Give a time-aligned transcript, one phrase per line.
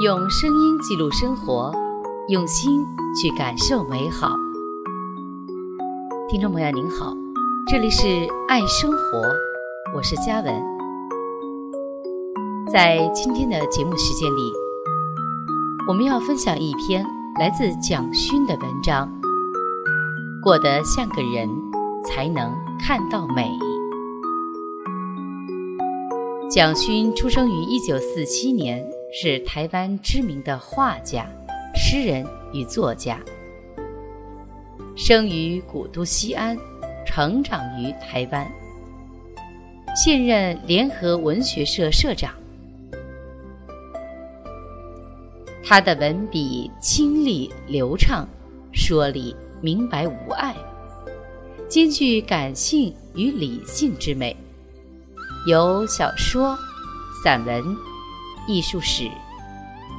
[0.00, 1.70] 用声音记录生活，
[2.28, 4.30] 用心去感受美好。
[6.26, 7.12] 听众朋友您好，
[7.66, 8.06] 这里是
[8.48, 9.20] 爱生活，
[9.94, 10.54] 我是嘉文。
[12.72, 14.52] 在今天的节目时间里，
[15.86, 17.04] 我们要分享一篇
[17.38, 19.06] 来自蒋勋的文章：
[20.42, 21.46] 过得像个人，
[22.06, 23.52] 才能看到美。
[26.50, 28.82] 蒋勋出生于一九四七年。
[29.12, 31.26] 是台湾知名的画家、
[31.74, 33.18] 诗人与作家，
[34.96, 36.56] 生于古都西安，
[37.04, 38.48] 成长于台湾，
[39.96, 42.32] 现任联合文学社社长。
[45.64, 48.28] 他的文笔清丽流畅，
[48.72, 50.54] 说理明白无碍，
[51.68, 54.36] 兼具感性与理性之美，
[55.48, 56.56] 有小说、
[57.24, 57.89] 散文。
[58.50, 59.08] 艺术史、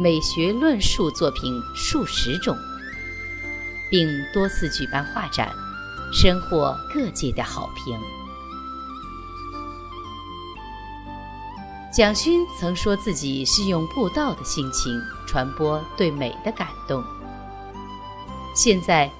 [0.00, 2.56] 美学论述作品数十种，
[3.90, 5.52] 并多次举办画展，
[6.12, 7.98] 深获各界的好评。
[11.92, 17.04] 蒋勋曾说自己是用布道的心情传播对美的感动。
[18.54, 19.10] 现在，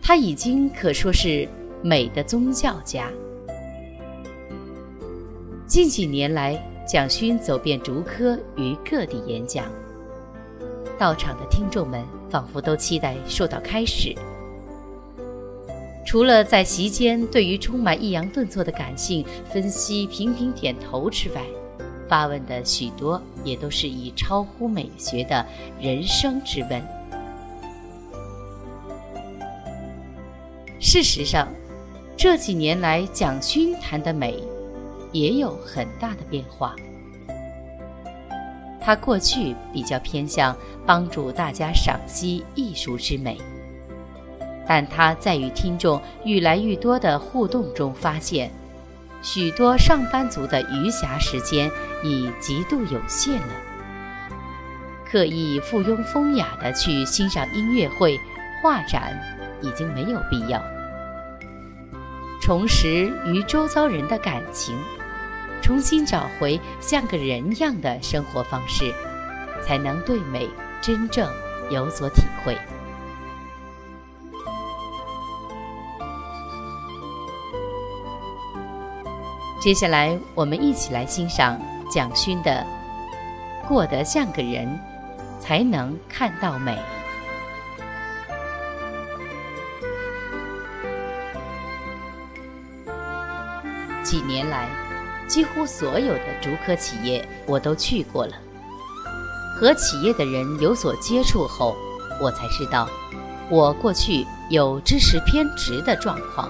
[0.00, 1.46] 他已经可说是
[1.82, 3.06] 美的宗教家。
[5.66, 6.58] 近几年来。
[6.88, 9.66] 蒋勋走遍竹科与各地演讲，
[10.98, 14.16] 到场的听众们仿佛都期待受到开始。
[16.06, 19.22] 除了在席间对于充满抑扬顿挫的感性
[19.52, 21.42] 分析频频点头之外，
[22.08, 25.44] 发问的许多也都是以超乎美学的
[25.78, 26.82] 人生之问。
[30.80, 31.46] 事实上，
[32.16, 34.42] 这几年来蒋勋谈的美。
[35.18, 36.74] 也有很大的变化。
[38.80, 40.56] 他过去比较偏向
[40.86, 43.36] 帮助大家赏析艺术之美，
[44.66, 48.50] 但他在与听众愈来愈多的互动中发现，
[49.20, 51.70] 许多上班族的余暇时间
[52.02, 53.52] 已极度有限了。
[55.04, 58.18] 刻意附庸风雅的去欣赏音乐会、
[58.62, 59.18] 画展，
[59.60, 60.62] 已经没有必要。
[62.40, 64.74] 重拾与周遭人的感情。
[65.62, 68.92] 重新找回像个人样的生活方式，
[69.62, 70.48] 才能对美
[70.80, 71.30] 真正
[71.70, 72.56] 有所体会。
[79.60, 82.64] 接下来，我们一起来欣赏蒋勋的
[83.68, 84.80] 《过得像个人，
[85.40, 86.72] 才能看到美》。
[94.04, 94.87] 几年来。
[95.28, 98.32] 几乎所有的竹科企业我都去过了，
[99.54, 101.76] 和企业的人有所接触后，
[102.20, 102.88] 我才知道，
[103.50, 106.48] 我过去有知识偏执的状况。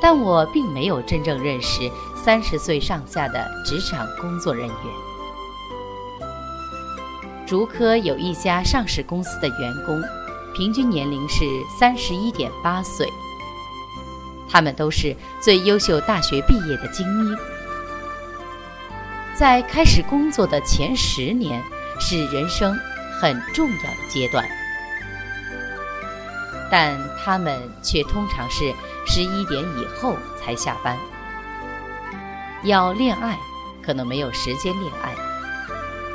[0.00, 4.76] 但我并没有真正认识三十岁上下的职场工作人员。
[7.44, 10.00] 竹科有一家上市公司的员工，
[10.54, 11.44] 平均年龄是
[11.80, 13.08] 三十一点八岁。
[14.50, 17.36] 他们都是最优秀大学毕业的精英，
[19.34, 21.62] 在开始工作的前十年
[22.00, 22.76] 是人生
[23.20, 24.48] 很重要的阶段，
[26.70, 28.72] 但他们却通常是
[29.06, 30.96] 十一点以后才下班。
[32.64, 33.38] 要恋爱，
[33.82, 35.12] 可能没有时间恋爱；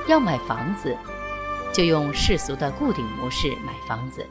[0.07, 0.97] 要买房子，
[1.71, 4.25] 就用世俗的固定模式买房子，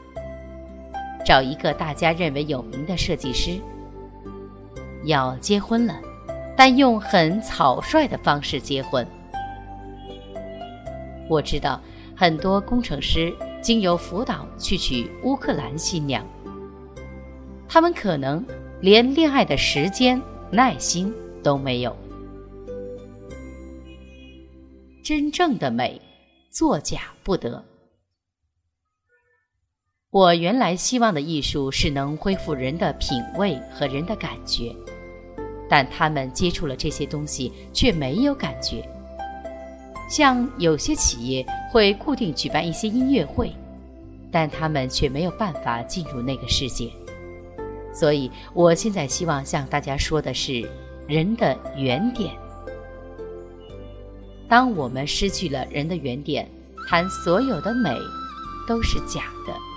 [1.25, 3.59] 找一个大家认为有名的设计师。
[5.05, 5.99] 要结婚了，
[6.55, 9.05] 但用很草率的方式结婚。
[11.29, 11.81] 我知道
[12.15, 16.25] 很多工程师经由辅导去娶乌克兰新娘，
[17.67, 18.45] 他们可能
[18.81, 20.21] 连恋爱的时间、
[20.51, 21.95] 耐心都没有。
[25.03, 25.99] 真正的美，
[26.49, 27.63] 作假不得。
[30.11, 34.71] 我原来希望的艺术是能恢复人的品味和人的感觉。
[35.75, 38.87] 但他们接触了这些东西却没有感觉。
[40.07, 43.51] 像有些企业会固定举办一些音乐会，
[44.31, 46.91] 但他们却没有办法进入那个世界。
[47.91, 50.63] 所以我现在希望向大家说的是，
[51.07, 52.35] 人的原点。
[54.47, 56.47] 当我们失去了人的原点，
[56.87, 57.97] 谈所有的美
[58.67, 59.72] 都是假的。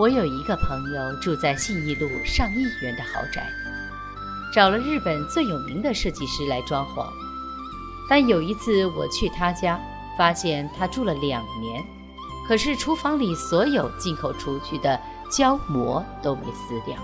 [0.00, 3.46] 我有一个朋友住在信义路上亿元的豪宅，
[4.50, 7.06] 找了日本最有名的设计师来装潢。
[8.08, 9.78] 但有一次我去他家，
[10.16, 11.84] 发现他住了两年，
[12.48, 14.98] 可是厨房里所有进口厨具的
[15.30, 16.96] 胶膜都没撕掉。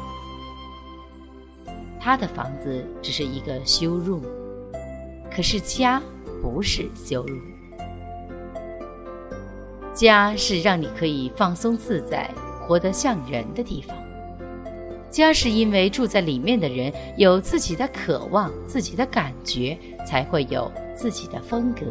[2.00, 4.22] 他的房子只是一个修 room，
[5.31, 6.00] 可是家
[6.40, 7.43] 不是修 room，
[9.93, 12.32] 家是让你可以放松自在、
[12.67, 13.97] 活得像人的地方。
[15.11, 21.87] 家是因为住在里面的人有自己的渴望、自己的感觉，才会有自己的风格。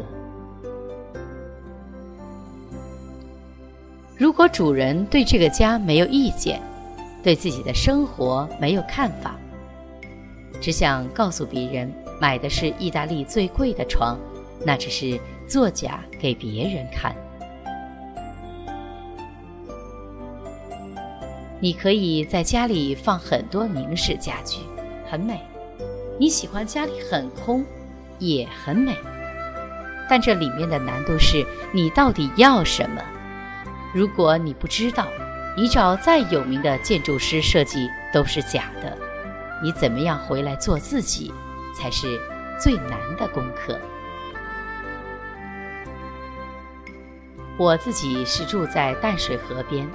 [4.16, 6.62] 如果主人对这个家没有意见，
[7.22, 9.34] 对自己的生活没有看法，
[10.60, 14.16] 只想告诉别人买的是意大利最贵的床，
[14.64, 15.18] 那只是
[15.48, 17.14] 作假给别人看。
[21.58, 24.58] 你可以在家里放很多名式家具，
[25.10, 25.36] 很美；
[26.18, 27.64] 你喜欢家里很空，
[28.18, 28.94] 也很美。
[30.08, 33.02] 但这里面的难度是你到底要什么？
[33.94, 35.08] 如果你不知道，
[35.56, 38.96] 你找再有名的建筑师设计都是假的。
[39.62, 41.32] 你怎么样回来做自己，
[41.74, 42.20] 才是
[42.60, 43.78] 最难的功课。
[47.56, 49.88] 我自己是住在淡水河边。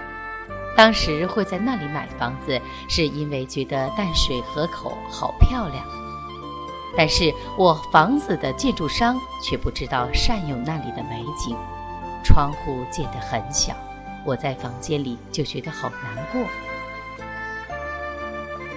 [0.82, 5.86] 当时会在那里买房子，是因为觉得淡水河口好漂亮。
[6.98, 11.56] 但是我房子的建筑商却不知道善用那里的美景，
[12.24, 13.76] 窗户建得很小，
[14.26, 16.42] 我在房间里就觉得好难过。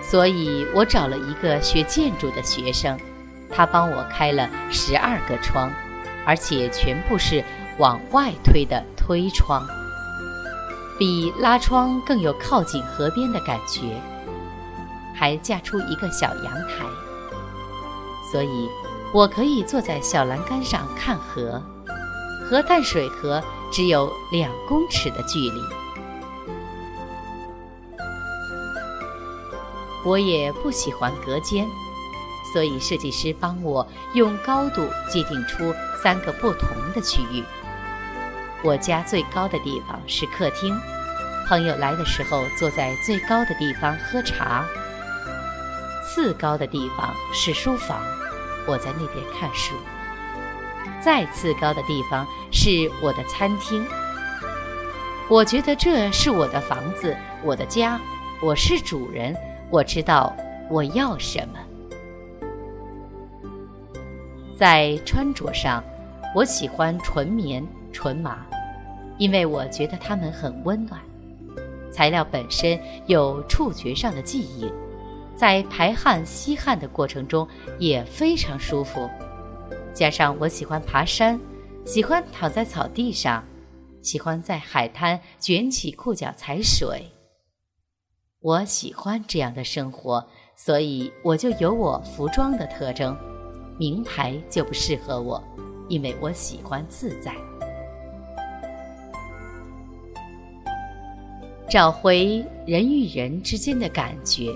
[0.02, 3.00] 所以我找了一个学建筑的学生，
[3.50, 5.72] 他帮我开了十二个窗，
[6.26, 7.42] 而且全部是
[7.78, 9.66] 往外推的推窗。
[10.96, 14.00] 比拉窗更有靠近河边的感觉，
[15.14, 16.84] 还架出一个小阳台，
[18.30, 18.68] 所以
[19.12, 21.60] 我可以坐在小栏杆上看河，
[22.48, 23.42] 和淡水河
[23.72, 25.60] 只有两公尺的距离。
[30.04, 31.66] 我也不喜欢隔间，
[32.52, 37.42] 所以设计师帮我用高度界定出三个不同的区域。
[38.64, 40.74] 我家最高的地方是客厅，
[41.46, 44.64] 朋友来的时候坐在最高的地方喝茶。
[46.02, 48.00] 次高的地方是书房，
[48.66, 49.74] 我在那边看书。
[50.98, 53.84] 再次高的地方是我的餐厅。
[55.28, 58.00] 我觉得这是我的房子，我的家，
[58.40, 59.36] 我是主人，
[59.68, 60.34] 我知道
[60.70, 61.58] 我要什么。
[64.56, 65.84] 在穿着上，
[66.34, 68.44] 我喜欢纯棉、纯麻。
[69.16, 71.00] 因为我觉得它们很温暖，
[71.90, 74.68] 材料本身有触觉上的记忆，
[75.36, 77.46] 在排汗吸汗的过程中
[77.78, 79.08] 也非常舒服。
[79.94, 81.38] 加上我喜欢爬山，
[81.84, 83.44] 喜欢躺在草地上，
[84.02, 87.04] 喜欢在海滩卷起裤脚踩水。
[88.40, 90.26] 我喜欢这样的生活，
[90.56, 93.16] 所以我就有我服装的特征。
[93.78, 95.42] 名牌就不适合我，
[95.88, 97.32] 因为我喜欢自在。
[101.74, 104.54] 找回人与人之间的感觉。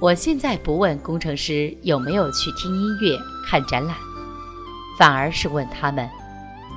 [0.00, 3.14] 我现在不问工程师有没有去听音乐、
[3.46, 3.94] 看展览，
[4.98, 6.08] 反而是问他们：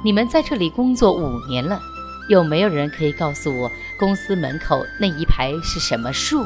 [0.03, 1.79] 你们在这里工作五年了，
[2.27, 6.45] 有没有人可以告诉我公司门口那一排是什么树？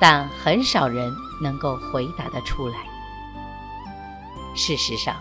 [0.00, 1.08] 但很少人
[1.40, 2.91] 能够回答得出来。
[4.54, 5.16] 事实上，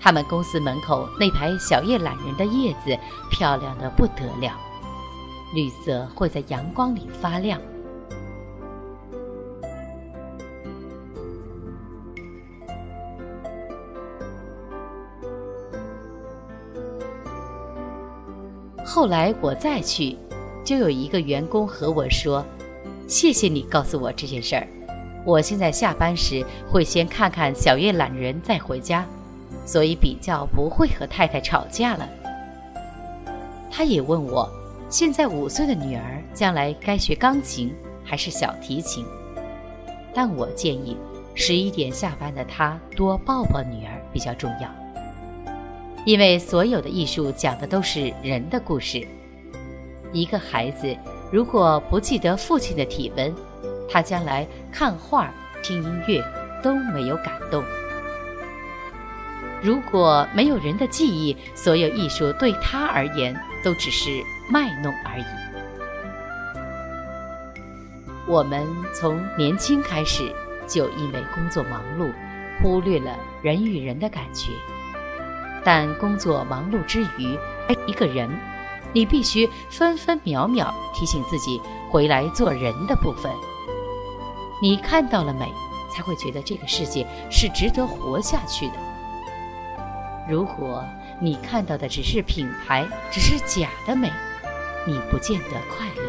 [0.00, 2.96] 他们公司门口那排小叶懒人的叶子
[3.30, 4.52] 漂亮的不得了，
[5.54, 7.60] 绿色会在阳光里发亮。
[18.84, 20.16] 后来我再去，
[20.64, 22.44] 就有一个员工和我说
[23.06, 24.66] ：“谢谢你告诉我这件事儿。”
[25.24, 29.04] 我现在下班时会先看看小叶懒人再回家，
[29.66, 32.08] 所以比较不会和太太吵架了。
[33.70, 34.48] 他也问我，
[34.88, 39.04] 现在五岁的女儿将来该学钢琴还是小提琴？
[40.14, 40.96] 但我建议，
[41.34, 44.68] 十一点下班的他多抱抱女儿比较重要，
[46.06, 49.06] 因为所有的艺术讲的都是人的故事。
[50.12, 50.96] 一个孩子
[51.30, 53.32] 如果不记得父亲的体温，
[53.88, 55.30] 他将来看画、
[55.62, 56.22] 听音乐
[56.62, 57.64] 都没有感动。
[59.60, 64.08] 如果没有人的记忆，所有艺术对他而言都只是
[64.48, 65.24] 卖弄而已。
[68.26, 70.32] 我们从年轻开始
[70.66, 72.12] 就因为工作忙碌，
[72.62, 74.52] 忽略了人与人的感觉。
[75.64, 77.36] 但工作忙碌之余，
[77.68, 78.30] 爱一个人，
[78.92, 83.32] 你必须分分秒秒提醒自己回来做人的部分。
[84.60, 85.52] 你看到了美，
[85.94, 88.74] 才会觉得这个世界是值得活下去的。
[90.28, 90.84] 如果
[91.20, 94.12] 你看到的只是品牌，只是假的美，
[94.86, 96.02] 你不见得快乐，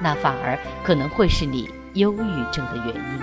[0.00, 3.22] 那反而可能会是你忧郁症的原因。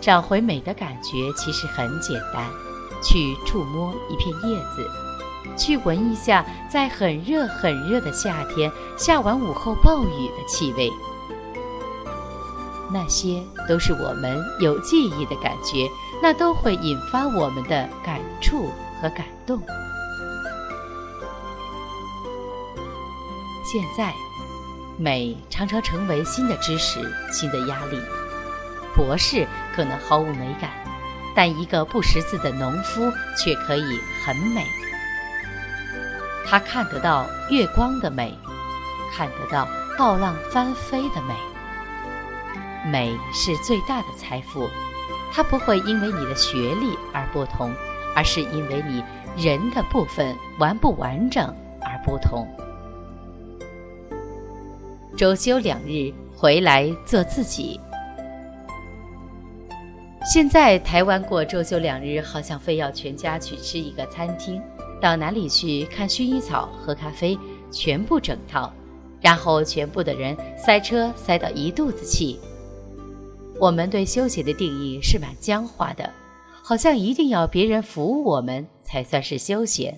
[0.00, 2.48] 找回美的感觉其实很简单，
[3.02, 4.88] 去触摸一片叶子，
[5.56, 10.90] 去闻一下在很热很热的夏天下完午后暴雨的气味，
[12.92, 15.88] 那些都是我们有记忆的感觉，
[16.22, 19.60] 那都会引发我们的感触和感动。
[23.64, 24.14] 现在，
[24.96, 27.00] 美常常成为新的知识、
[27.32, 28.00] 新的压力。
[28.94, 30.70] 博士可能毫无美感，
[31.34, 34.64] 但一个不识字的农夫却可以很美。
[36.48, 38.32] 他看得到月光的美，
[39.12, 39.66] 看得到
[39.98, 41.34] 暴浪翻飞的美。
[42.88, 44.68] 美是最大的财富，
[45.32, 47.72] 它不会因为你的学历而不同，
[48.14, 49.02] 而是因为你
[49.36, 52.46] 人的部分完不完整而不同。
[55.16, 57.80] 周休两日回来做自己。
[60.32, 64.62] 现在台湾过周休两日，好像非要全家去吃一个餐厅，
[65.06, 67.38] 到哪里去看薰衣草、喝咖啡，
[67.70, 68.72] 全部整套，
[69.20, 72.40] 然后全部的人塞车塞到一肚子气。
[73.60, 76.12] 我们对休闲的定义是蛮僵化的，
[76.60, 79.96] 好像一定要别人服务我们才算是休闲。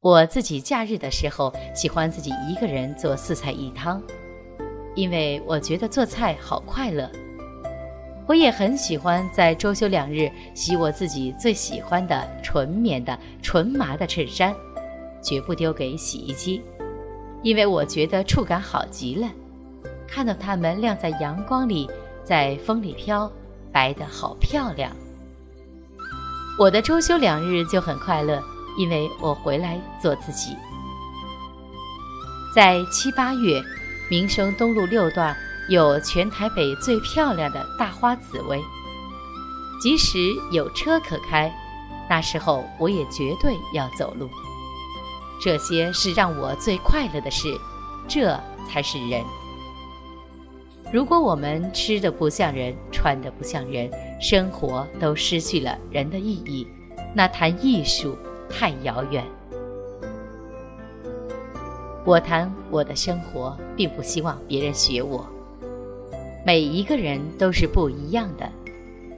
[0.00, 4.02] 我自己假日的时候喜欢自己一个人做四菜一汤，
[4.94, 7.10] 因为我觉得做菜好快乐。
[8.26, 14.54] 我也很喜欢在周休两日洗我自己最喜欢的纯棉的纯麻的衬衫，
[15.20, 16.62] 绝不丢给洗衣机，
[17.42, 19.28] 因为我觉得触感好极了。
[20.06, 21.88] 看到它们晾在阳光里，
[22.24, 23.30] 在风里飘，
[23.72, 24.92] 白得好漂亮。
[26.58, 28.40] 我的周休两日就很快乐，
[28.78, 30.56] 因为我回来做自己。
[32.54, 33.60] 在七八月，
[34.08, 35.36] 民生东路六段。
[35.70, 38.60] 有全台北最漂亮的大花紫薇，
[39.80, 40.18] 即使
[40.50, 41.48] 有车可开，
[42.08, 44.28] 那时候我也绝对要走路。
[45.40, 47.56] 这些是让我最快乐的事，
[48.08, 48.36] 这
[48.68, 49.22] 才是人。
[50.92, 53.88] 如果我们吃的不像人，穿的不像人，
[54.20, 56.66] 生活都失去了人的意义，
[57.14, 59.24] 那谈艺术太遥远。
[62.04, 65.24] 我谈我的生活，并不希望别人学我。
[66.44, 68.50] 每一个人都是不一样的，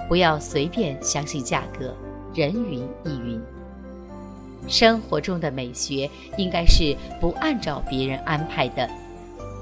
[0.09, 1.95] 不要随便相信价格，
[2.35, 3.41] 人云亦云。
[4.69, 8.89] 生活中的美学应该是不按照别人安排的，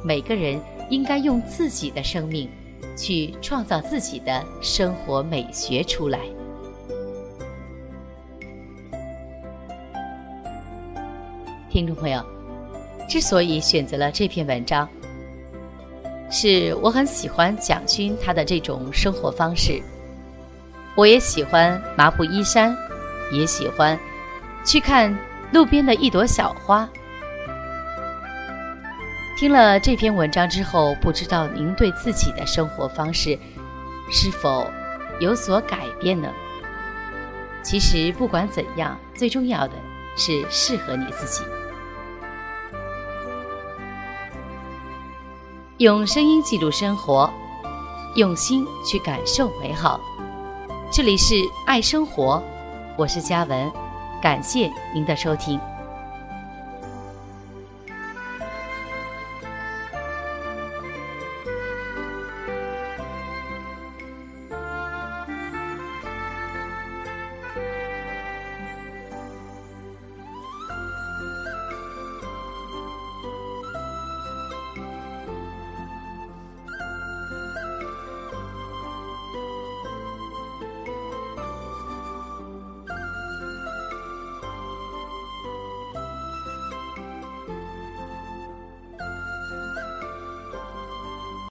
[0.05, 2.49] 每个人应该用自己的生命
[2.97, 6.19] 去创造自己的生活美学出来。
[11.71, 12.25] 听众朋友，
[13.09, 14.89] 之所以选择了这篇文章。
[16.31, 19.83] 是我很喜欢蒋勋他的这种生活方式，
[20.95, 22.77] 我也喜欢麻布衣衫，
[23.33, 23.99] 也喜欢
[24.65, 25.17] 去看
[25.53, 26.89] 路边的一朵小花。
[29.37, 33.39] 听了这篇文章之后，不知道您对自己的生活方式
[34.13, 34.71] 是否
[35.19, 36.29] 有所改变呢？
[37.63, 39.75] 其实不管怎样，最重要的
[40.17, 41.43] 是适合你自己。
[45.81, 47.33] 用声音记录生活，
[48.15, 49.99] 用心去感受美好。
[50.93, 51.35] 这里是
[51.65, 52.43] 爱生活，
[52.99, 53.73] 我是嘉文，
[54.21, 55.59] 感谢您的收听。